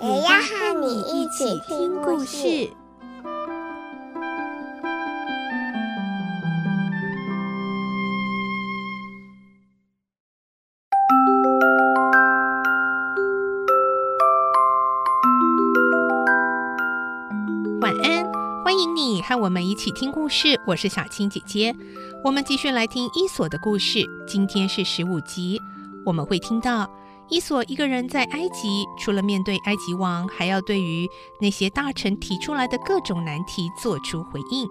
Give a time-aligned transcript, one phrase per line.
[0.00, 2.70] 也要和你一起听故事。
[17.80, 18.24] 晚安，
[18.64, 20.60] 欢迎你和我们一起听故事。
[20.64, 21.74] 我是小青姐姐，
[22.22, 24.08] 我们继续来听伊索的故事。
[24.28, 25.60] 今天是十五集，
[26.06, 26.88] 我们会听到
[27.30, 31.06] 伊索一个人在埃及，除了面对埃及王，还要对于
[31.40, 34.66] 那些大臣提出来的各种难题做出回应。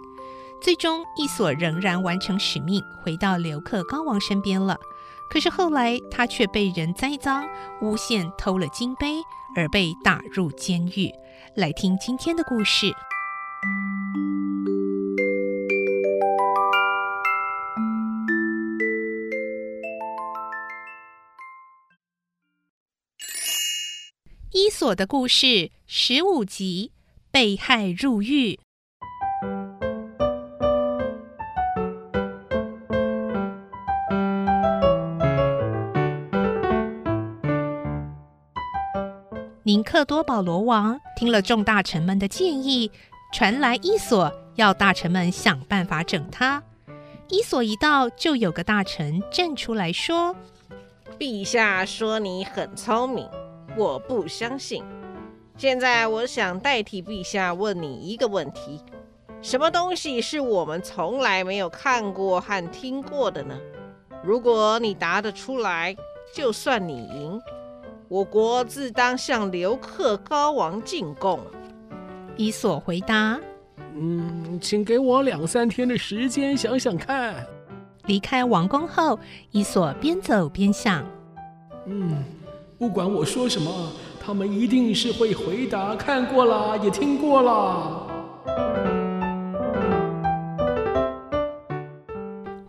[0.59, 4.75] 最终，伊索仍然完成使命，回到刘克高王身边了。
[5.29, 7.47] 可是后来，他却被人栽赃、
[7.81, 9.21] 诬陷偷了金杯，
[9.55, 11.11] 而被打入监狱。
[11.55, 12.91] 来听今天的故事。
[24.59, 26.91] 伊索的故事十五集：
[27.29, 28.59] 被害入狱。
[39.61, 42.89] 宁克多保罗王听了众大臣们的建议，
[43.31, 46.63] 传来伊索要大臣们想办法整他。
[47.29, 50.35] 伊索一到，就有个大臣站出来说
[51.19, 53.29] ：“陛下说你很聪明，
[53.77, 54.83] 我不相信。
[55.55, 58.81] 现在我想代替陛下问你一个问题：
[59.41, 63.55] 什么东西是我们从来没有看过和听过的呢？
[64.23, 65.95] 如果你答得出来，
[66.33, 67.39] 就算你赢。”
[68.09, 71.39] 我国自当向刘克高王进贡。
[72.37, 73.37] 伊索回答
[73.93, 77.45] ：“嗯，请给我两三天的时间想想看。”
[78.07, 79.19] 离开王宫后，
[79.51, 81.05] 伊索边走边想
[81.85, 82.23] ：“嗯，
[82.77, 83.91] 不管我说什么，
[84.23, 88.05] 他们一定是会回答看过了，也听过了。”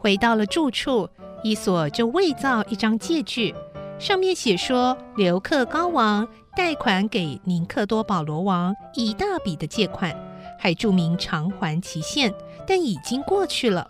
[0.01, 1.07] 回到了住处，
[1.43, 3.55] 伊索就伪造一张借据。
[3.99, 6.27] 上面写说，刘克高王
[6.57, 10.17] 贷款给宁克多保罗王一大笔的借款，
[10.59, 12.33] 还注明偿还期限，
[12.67, 13.87] 但已经过去了。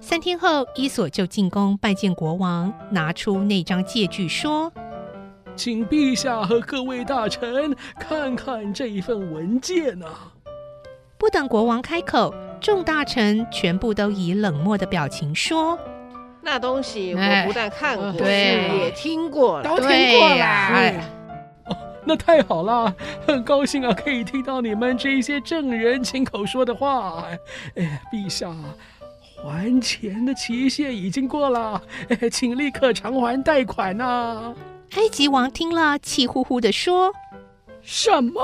[0.00, 4.72] 三天后，伊索就进宫拜见国王，拿出那张借据说
[5.56, 10.32] ：“请陛下和各位大臣看看这一份文件啊！”
[11.16, 15.78] 不等国王开口，众大臣全部都以冷漠的表情说。
[16.42, 20.44] 那东西我不但看过，对，也听过了，都听过了。
[20.44, 21.02] 哎，
[21.64, 22.94] 哦，那太好了，
[23.26, 27.24] 很 高兴啊，可以听到你们这些证人亲口说的话。
[27.76, 28.54] 哎，陛下，
[29.42, 34.52] 还钱的期限已经过了，哎，请立刻偿还贷款呐！
[34.96, 37.12] 埃及王听了，气呼呼地说
[37.82, 38.40] ：“什么？”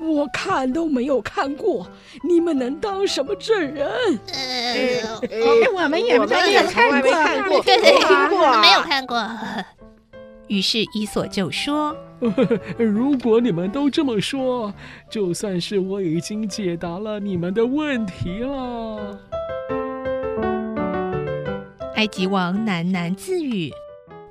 [0.00, 1.86] 我看都没有看过，
[2.26, 3.86] 你们能当什么证人？
[4.32, 5.18] 呃，
[5.74, 9.22] 我们也没有看过，看过，对对，听过，没有看过。
[10.48, 11.94] 于是伊索就说
[12.78, 14.72] ：“如果你们都这么说，
[15.10, 19.20] 就算是我已经解答了你们的问题了。”
[21.96, 23.70] 埃及王喃喃自语：“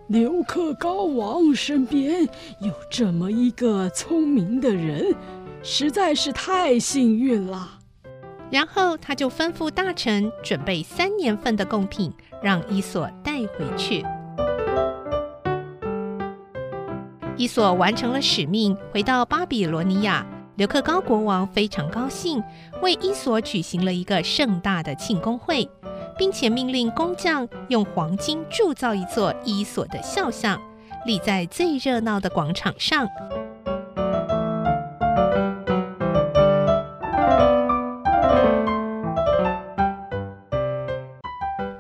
[0.10, 2.24] 刘克高王身边
[2.62, 5.16] 有这么一个聪明的人。”
[5.62, 7.78] 实在是太幸运了。
[8.50, 12.12] 然后他就吩咐大臣准备三年份的贡品，
[12.42, 14.04] 让伊索带回去。
[17.38, 20.26] 伊索完成了使命，回到巴比罗尼亚。
[20.56, 22.44] 刘克高国王非常高兴，
[22.82, 25.70] 为伊索举行了一个盛大的庆功会，
[26.20, 30.62] 并且命令工匠用黄金铸造一座伊索的肖像，
[31.06, 33.08] 立在最热闹的广场上。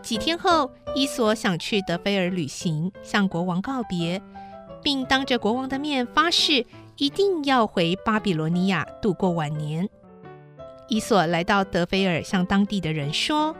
[0.01, 4.21] 几天后，伊索想去德菲尔旅行，向国王告别，
[4.81, 6.65] 并当着国王的面发誓，
[6.95, 9.89] 一定要回巴比伦尼亚度过晚年。
[10.87, 13.55] 伊索来到德菲尔，向当地的人说：“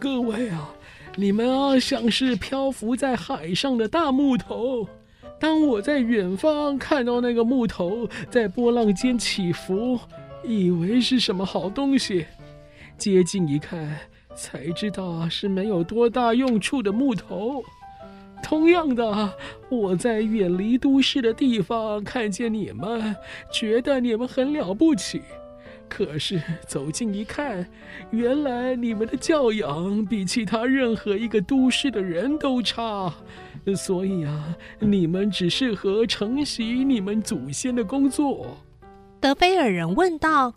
[0.00, 0.72] 各位啊，
[1.16, 4.88] 你们啊，像是漂浮在海上的大木头，
[5.40, 9.98] 当我在远方看到那个木头在波浪间起伏，
[10.44, 12.26] 以为是什么好东西，
[12.96, 13.98] 接近一看，
[14.36, 17.62] 才知道是没有多大用处的木头。
[18.40, 19.34] 同样的，
[19.68, 23.16] 我在远离都市的地方看见你们，
[23.52, 25.20] 觉得你们很了不起。
[25.88, 27.66] 可是走近一看，
[28.10, 33.12] 原来你们的教养比其他任何一个都市的人都差。
[33.76, 38.56] 所以啊，你们只适合承袭你们祖先的工作。
[39.20, 40.54] 德菲尔人问道：“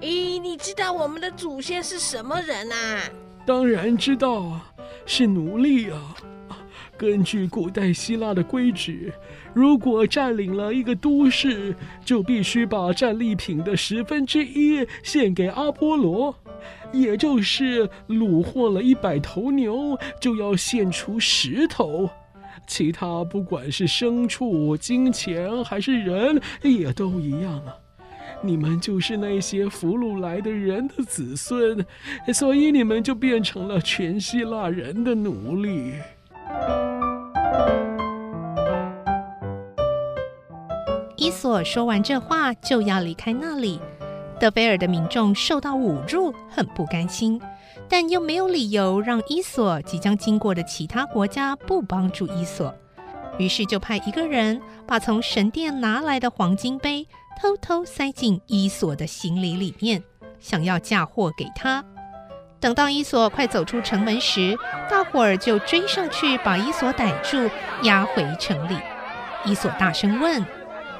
[0.00, 3.00] 咦，你知道我们的祖先是什么人啊
[3.44, 4.72] ？”“当然知道啊，
[5.04, 6.14] 是奴隶啊。
[6.96, 9.12] 根据古代希腊的规矩，
[9.54, 16.34] 如果占领了一个都市，就必须把战利品的十分之一献给阿波罗，
[16.92, 22.08] 也就是虏获了一百头牛，就要献出十头。”
[22.66, 27.76] 其他不管是牲畜、金钱还是人，也都一样啊。
[28.42, 31.84] 你们就是那些俘虏来的人的子孙，
[32.34, 35.92] 所以你们就变成了全希腊人的奴隶。
[41.26, 43.80] 伊索说完这话，就要离开那里。
[44.38, 47.42] 德菲尔的民众受到侮辱，很不甘心。
[47.88, 52.72] 但又没有理由让伊索即将经过的其他国家不帮助伊索，
[53.38, 57.08] 于是就派一个人把从神殿拿来的黄金杯
[57.42, 60.00] 偷偷塞进伊索的行李里面，
[60.38, 61.84] 想要嫁祸给他。
[62.60, 64.56] 等到伊索快走出城门时，
[64.88, 67.50] 大伙儿就追上去把伊索逮住，
[67.82, 68.78] 押回城里。
[69.44, 70.46] 伊索大声问。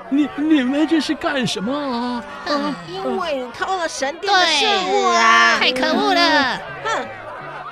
[0.08, 2.24] 你你们这是干什么啊？
[2.46, 5.58] 嗯，因为你偷了神殿的圣物啊！
[5.58, 6.60] 太可恶了！
[6.84, 7.06] 哼！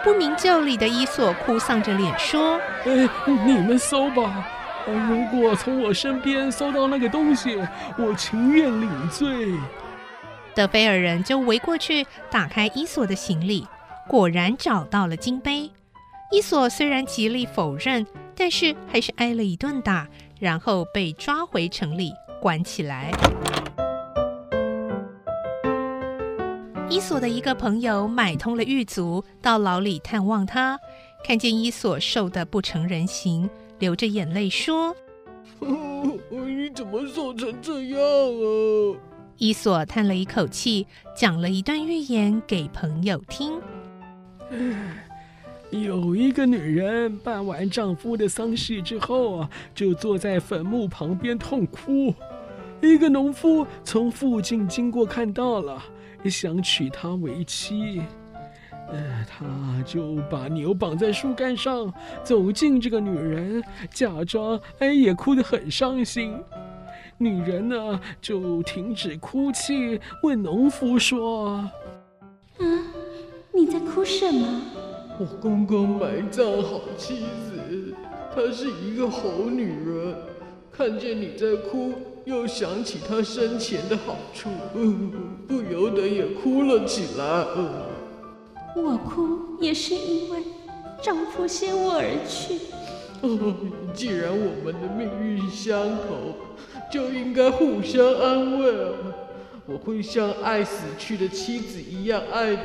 [0.02, 3.08] 不明就里的伊索哭丧着脸说：“哎，
[3.46, 4.46] 你们搜吧，
[4.86, 7.58] 如果从我身边搜到那个东西，
[7.96, 9.54] 我情愿领罪。”
[10.54, 13.66] 德菲尔人就围过去打开伊索的行李，
[14.06, 15.70] 果然找到了金杯。
[16.30, 20.06] 伊索虽然极力否认，但是还是挨了一顿打，
[20.38, 22.12] 然后被抓回城里。
[22.44, 23.10] 关起来。
[26.90, 30.78] 伊索的一个朋友买通了狱卒，到牢里探望他，
[31.24, 33.48] 看见伊索瘦得不成人形，
[33.78, 34.94] 流着眼泪说
[35.58, 39.00] ：“你怎么瘦成这样啊？”
[39.38, 40.86] 伊索叹了一口气，
[41.16, 43.58] 讲了一段寓言给朋友听。
[45.70, 52.14] 有一个女人办完丈夫的丧事之后啊，就坐在坟墓旁边痛哭。
[52.86, 55.82] 一个农夫从附近经过，看到了，
[56.24, 58.02] 想娶她为妻。
[58.86, 59.46] 呃，他
[59.86, 61.92] 就把牛绑在树干上，
[62.22, 66.38] 走近这个女人，假装哎也哭得很伤心。
[67.16, 71.46] 女人呢，就停止哭泣，问农夫说
[72.60, 72.64] ：“啊，
[73.54, 74.60] 你在哭什么？”
[75.18, 77.94] 我刚刚埋葬好妻子，
[78.34, 80.14] 她是一个好女人，
[80.70, 81.94] 看见你在哭。
[82.24, 85.12] 又想起他生前的好处，嗯，
[85.46, 87.46] 不由得也哭了起来。
[87.56, 87.70] 嗯，
[88.76, 90.42] 我哭也是因为
[91.02, 92.58] 丈夫先我而去。
[93.20, 93.54] 哦，
[93.92, 96.34] 既然我们的命运相投，
[96.90, 98.74] 就应该互相安慰。
[99.66, 102.58] 我会像爱死去的妻子一样爱你，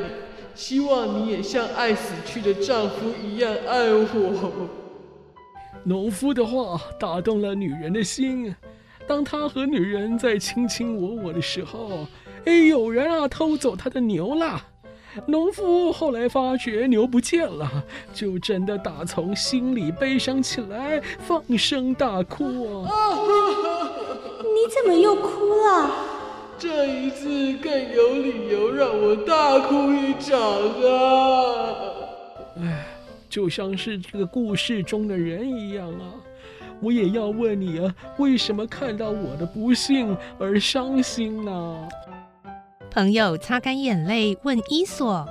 [0.56, 4.70] 希望你也像爱死去的丈夫一样爱我。
[5.84, 8.54] 农夫的话打动了女人的心。
[9.10, 12.06] 当他和女人在卿卿我我的时候，
[12.46, 14.64] 哎，有人啊偷走他的牛了。
[15.26, 22.92] 农夫后来发觉牛不见了，就真的打从心里悲伤起来，放声大哭啊！
[24.44, 25.92] 你怎么又哭了？
[26.60, 27.26] 这一次
[27.58, 31.76] 更有理由让我大哭一场啊！
[32.62, 32.86] 哎，
[33.28, 36.14] 就像是这个故事中的人一样啊。
[36.82, 41.88] 我也要问你啊，为什么看到我的不幸而伤心呢？
[42.92, 45.26] 朋友擦干眼泪问伊索：“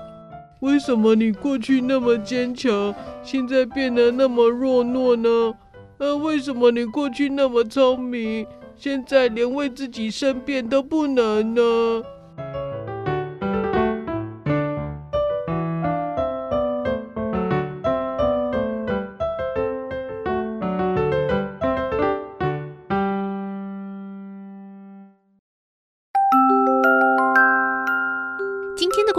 [0.60, 5.54] 为什么你过去那么坚强，现在变得那么弱懦呢？
[5.98, 11.62] 呃，为什么你过去那么聪明，现在连为自己申辩都不能呢？”